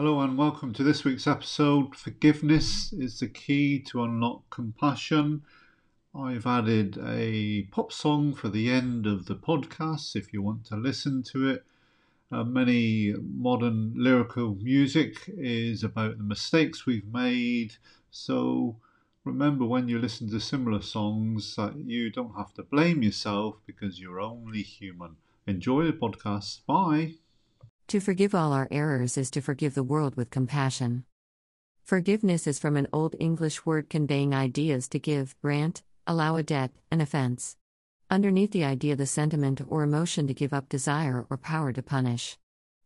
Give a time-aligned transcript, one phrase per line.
[0.00, 1.94] Hello and welcome to this week's episode.
[1.94, 5.42] Forgiveness is the key to unlock compassion.
[6.14, 10.76] I've added a pop song for the end of the podcast if you want to
[10.76, 11.66] listen to it.
[12.32, 17.74] Uh, many modern lyrical music is about the mistakes we've made,
[18.10, 18.76] so
[19.26, 24.00] remember when you listen to similar songs that you don't have to blame yourself because
[24.00, 25.16] you're only human.
[25.46, 26.64] Enjoy the podcast.
[26.64, 27.19] Bye.
[27.90, 31.06] To forgive all our errors is to forgive the world with compassion.
[31.82, 36.70] Forgiveness is from an Old English word conveying ideas to give, grant, allow a debt,
[36.92, 37.56] an offense.
[38.08, 42.38] Underneath the idea, the sentiment or emotion to give up desire or power to punish.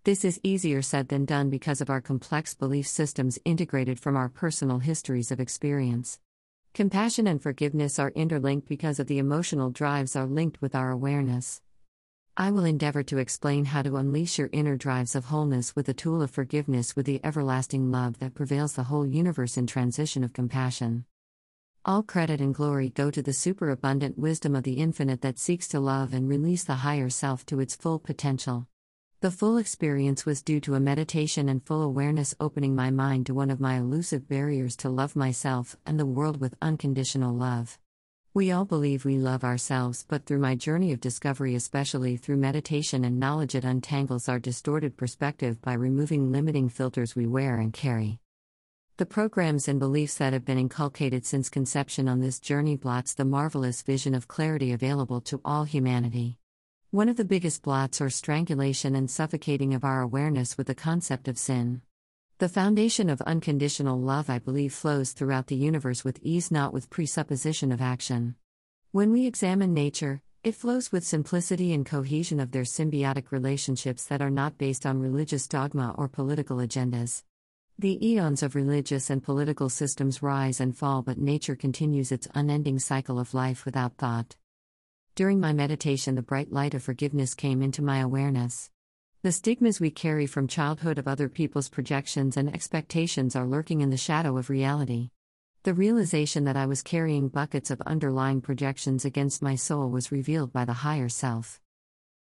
[0.05, 4.31] This is easier said than done because of our complex belief systems integrated from our
[4.31, 6.19] personal histories of experience.
[6.73, 11.61] Compassion and forgiveness are interlinked because of the emotional drives are linked with our awareness.
[12.37, 15.95] I will endeavor to explain how to unleash your inner drives of wholeness with the
[15.95, 20.33] tool of forgiveness with the everlasting love that prevails the whole universe in transition of
[20.33, 21.05] compassion.
[21.85, 25.79] All credit and glory go to the superabundant wisdom of the infinite that seeks to
[25.79, 28.67] love and release the higher self to its full potential.
[29.21, 33.35] The full experience was due to a meditation and full awareness opening my mind to
[33.35, 37.79] one of my elusive barriers to love myself and the world with unconditional love.
[38.37, 43.05] We all believe we love ourselves, but through my journey of discovery, especially through meditation
[43.05, 48.19] and knowledge, it untangles our distorted perspective by removing limiting filters we wear and carry.
[48.97, 53.25] The programs and beliefs that have been inculcated since conception on this journey blots the
[53.25, 56.37] marvelous vision of clarity available to all humanity.
[56.91, 61.29] One of the biggest blots or strangulation and suffocating of our awareness with the concept
[61.29, 61.83] of sin.
[62.39, 66.91] The foundation of unconditional love, I believe, flows throughout the universe with ease, not with
[66.91, 68.35] presupposition of action.
[68.91, 74.21] When we examine nature, it flows with simplicity and cohesion of their symbiotic relationships that
[74.21, 77.23] are not based on religious dogma or political agendas.
[77.79, 82.81] The eons of religious and political systems rise and fall, but nature continues its unending
[82.81, 84.35] cycle of life without thought.
[85.15, 88.71] During my meditation, the bright light of forgiveness came into my awareness.
[89.25, 93.89] The stigmas we carry from childhood of other people's projections and expectations are lurking in
[93.89, 95.13] the shadow of reality.
[95.63, 100.53] The realization that I was carrying buckets of underlying projections against my soul was revealed
[100.53, 101.59] by the higher self.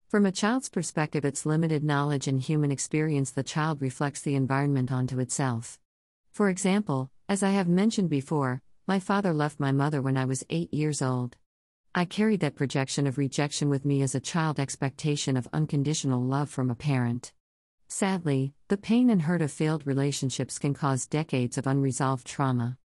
[0.08, 4.90] From a child's perspective, its limited knowledge and human experience, the child reflects the environment
[4.90, 5.78] onto itself.
[6.32, 10.46] For example, as I have mentioned before, my father left my mother when I was
[10.48, 11.36] eight years old.
[11.98, 16.50] I carried that projection of rejection with me as a child expectation of unconditional love
[16.50, 17.32] from a parent.
[17.88, 22.76] Sadly, the pain and hurt of failed relationships can cause decades of unresolved trauma.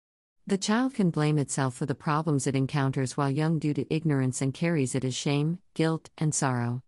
[0.48, 4.42] The child can blame itself for the problems it encounters while young due to ignorance
[4.42, 6.82] and carries it as shame, guilt, and sorrow.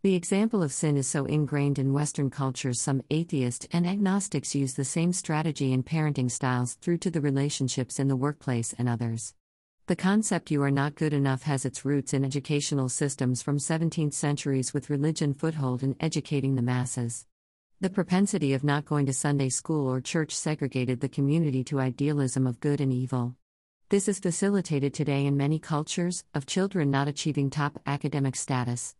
[0.00, 4.72] The example of sin is so ingrained in Western cultures, some atheists and agnostics use
[4.72, 9.34] the same strategy in parenting styles through to the relationships in the workplace and others.
[9.92, 14.14] The concept you are not good enough has its roots in educational systems from 17th
[14.14, 17.26] centuries with religion foothold in educating the masses.
[17.82, 22.46] The propensity of not going to Sunday school or church segregated the community to idealism
[22.46, 23.36] of good and evil.
[23.90, 28.96] This is facilitated today in many cultures, of children not achieving top academic status.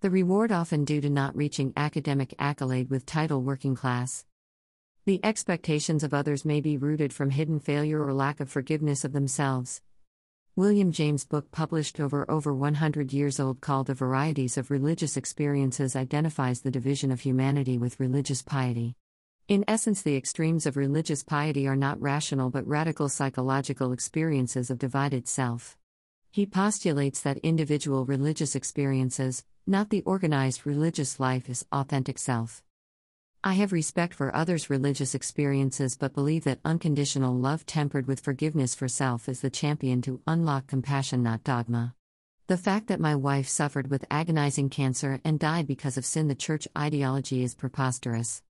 [0.00, 4.24] The reward often due to not reaching academic accolade with title working class.
[5.04, 9.12] The expectations of others may be rooted from hidden failure or lack of forgiveness of
[9.12, 9.80] themselves.
[10.54, 15.96] William James' book, published over over 100 years old, called The Varieties of Religious Experiences,
[15.96, 18.94] identifies the division of humanity with religious piety.
[19.48, 24.78] In essence, the extremes of religious piety are not rational but radical psychological experiences of
[24.78, 25.78] divided self.
[26.30, 32.62] He postulates that individual religious experiences, not the organized religious life, is authentic self.
[33.44, 38.72] I have respect for others' religious experiences but believe that unconditional love tempered with forgiveness
[38.76, 41.96] for self is the champion to unlock compassion, not dogma.
[42.46, 46.36] The fact that my wife suffered with agonizing cancer and died because of sin, the
[46.36, 48.44] church ideology is preposterous.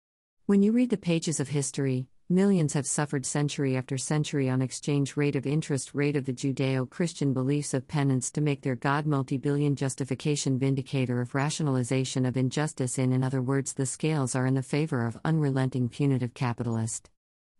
[0.44, 5.18] When you read the pages of history, Millions have suffered century after century on exchange
[5.18, 9.04] rate of interest rate of the Judeo Christian beliefs of penance to make their God
[9.04, 12.96] multi billion justification vindicator of rationalization of injustice.
[12.96, 17.10] In, in other words, the scales are in the favor of unrelenting punitive capitalist.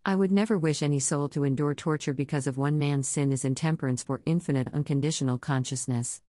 [0.07, 3.45] I would never wish any soul to endure torture because of one man's sin is
[3.45, 6.23] intemperance for infinite unconditional consciousness.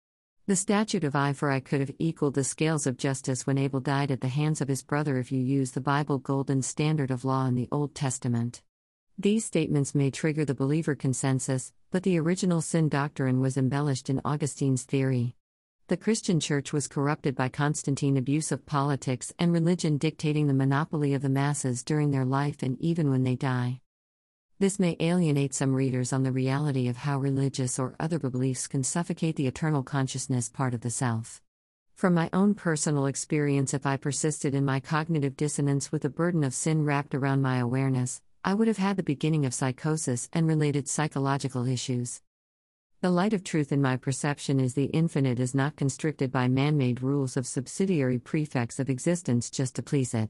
[0.46, 3.80] The statute of eye for eye could have equaled the scales of justice when Abel
[3.80, 7.24] died at the hands of his brother if you use the Bible golden standard of
[7.24, 8.62] law in the Old Testament.
[9.18, 14.20] These statements may trigger the believer consensus, but the original sin doctrine was embellished in
[14.26, 15.38] Augustine's theory.
[15.88, 21.14] The Christian Church was corrupted by Constantine abuse of politics and religion dictating the monopoly
[21.14, 23.80] of the masses during their life and even when they die.
[24.64, 28.82] This may alienate some readers on the reality of how religious or other beliefs can
[28.82, 31.42] suffocate the eternal consciousness part of the self.
[31.96, 36.46] From my own personal experience, if I persisted in my cognitive dissonance with the burden
[36.46, 40.48] of sin wrapped around my awareness, I would have had the beginning of psychosis and
[40.48, 42.22] related psychological issues.
[43.02, 46.78] The light of truth in my perception is the infinite is not constricted by man
[46.78, 50.30] made rules of subsidiary prefects of existence just to please it.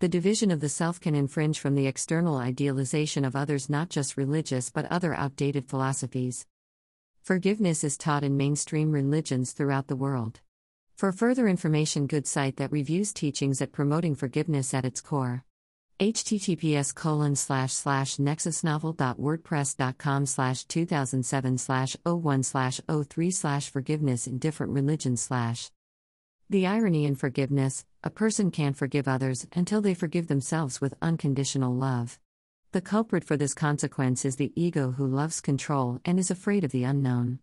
[0.00, 4.16] The division of the self can infringe from the external idealization of others, not just
[4.16, 6.46] religious but other outdated philosophies.
[7.24, 10.38] Forgiveness is taught in mainstream religions throughout the world.
[10.94, 15.44] For further information, good site that reviews teachings at promoting forgiveness at its core
[15.98, 24.72] https colon slash slash nexusnovel.wordpress.com slash 2007 slash 01 slash 03 slash forgiveness in different
[24.72, 25.72] religions slash
[26.50, 31.74] the irony in forgiveness a person can't forgive others until they forgive themselves with unconditional
[31.74, 32.18] love
[32.72, 36.70] the culprit for this consequence is the ego who loves control and is afraid of
[36.70, 37.38] the unknown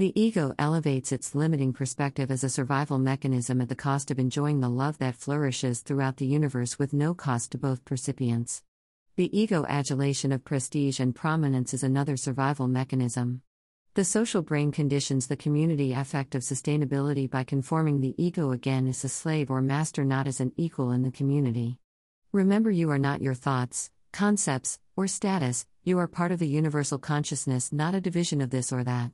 [0.00, 4.60] the ego elevates its limiting perspective as a survival mechanism at the cost of enjoying
[4.60, 8.62] the love that flourishes throughout the universe with no cost to both percipients.
[9.16, 13.42] The ego adulation of prestige and prominence is another survival mechanism.
[13.94, 19.02] The social brain conditions the community affect of sustainability by conforming the ego again as
[19.02, 21.76] a slave or master, not as an equal in the community.
[22.30, 26.98] Remember, you are not your thoughts, concepts, or status, you are part of the universal
[26.98, 29.10] consciousness, not a division of this or that.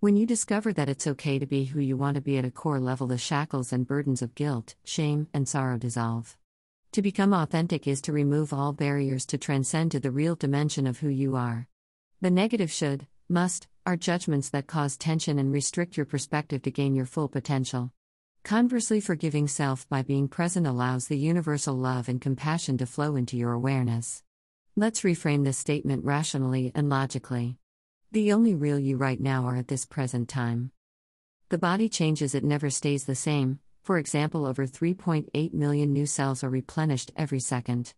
[0.00, 2.50] When you discover that it's okay to be who you want to be at a
[2.50, 6.38] core level, the shackles and burdens of guilt, shame, and sorrow dissolve.
[6.92, 11.00] To become authentic is to remove all barriers to transcend to the real dimension of
[11.00, 11.68] who you are.
[12.22, 16.94] The negative should, must, are judgments that cause tension and restrict your perspective to gain
[16.94, 17.90] your full potential.
[18.44, 23.36] Conversely, forgiving self by being present allows the universal love and compassion to flow into
[23.36, 24.22] your awareness.
[24.76, 27.58] Let's reframe this statement rationally and logically.
[28.12, 30.70] The only real you right now are at this present time.
[31.48, 33.58] The body changes, it never stays the same.
[33.82, 37.94] For example, over 3.8 million new cells are replenished every second.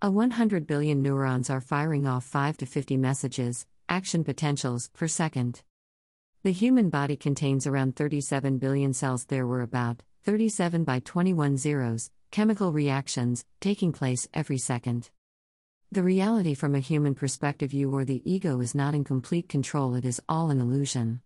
[0.00, 5.62] A 100 billion neurons are firing off 5 to 50 messages, action potentials, per second.
[6.44, 9.26] The human body contains around 37 billion cells.
[9.26, 15.10] There were about 37 by 21 zeros, chemical reactions, taking place every second.
[15.90, 19.96] The reality from a human perspective, you or the ego is not in complete control,
[19.96, 21.20] it is all an illusion.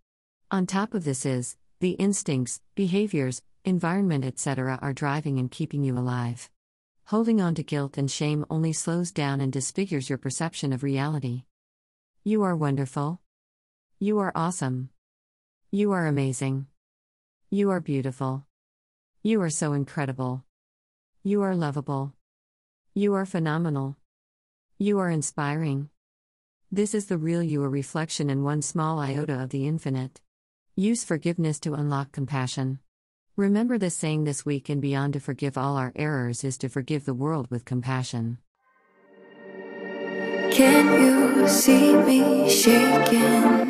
[0.50, 5.99] On top of this, is the instincts, behaviors, environment, etc., are driving and keeping you
[5.99, 6.49] alive.
[7.06, 11.43] Holding on to guilt and shame only slows down and disfigures your perception of reality.
[12.26, 13.21] You are wonderful.
[14.00, 14.88] You are awesome.
[15.71, 16.69] You are amazing.
[17.50, 18.47] You are beautiful.
[19.23, 20.43] You are so incredible.
[21.23, 22.15] You are lovable.
[22.94, 23.99] You are phenomenal.
[24.78, 25.90] You are inspiring.
[26.73, 30.23] This is the real you, a reflection in one small iota of the infinite.
[30.75, 32.78] Use forgiveness to unlock compassion.
[33.37, 37.04] Remember this saying this week and beyond to forgive all our errors is to forgive
[37.04, 38.38] the world with compassion.
[40.54, 43.66] Can you see me shaking?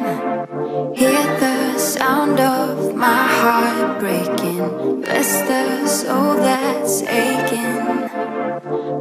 [0.95, 5.01] Hear the sound of my heart breaking.
[5.01, 7.81] Bless the soul that's aching.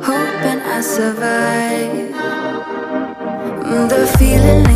[0.01, 2.13] Hoping I survive.
[3.89, 4.72] The feeling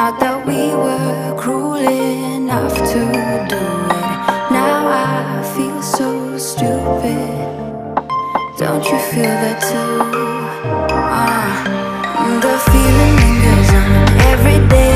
[0.00, 3.00] not that we were cruel enough to
[3.52, 3.64] do
[3.98, 4.12] it.
[4.58, 7.28] Now I feel so stupid.
[8.62, 9.92] Don't you feel that too?
[11.22, 11.56] Ah.
[12.44, 13.88] the feeling lingers on
[14.32, 14.89] every day